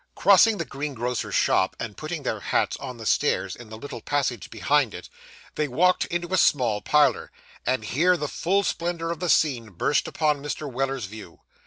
Crossing 0.15 0.57
the 0.57 0.65
greengrocer's 0.65 1.35
shop, 1.35 1.75
and 1.79 1.95
putting 1.95 2.23
their 2.23 2.39
hats 2.39 2.75
on 2.77 2.97
the 2.97 3.05
stairs 3.05 3.55
in 3.55 3.69
the 3.69 3.77
little 3.77 4.01
passage 4.01 4.49
behind 4.49 4.95
it, 4.95 5.09
they 5.53 5.67
walked 5.67 6.05
into 6.05 6.33
a 6.33 6.37
small 6.37 6.81
parlour; 6.81 7.31
and 7.67 7.85
here 7.85 8.17
the 8.17 8.27
full 8.27 8.63
splendour 8.63 9.11
of 9.11 9.19
the 9.19 9.29
scene 9.29 9.69
burst 9.69 10.07
upon 10.07 10.41
Mr. 10.43 10.67
Weller's 10.67 11.05
view. 11.05 11.41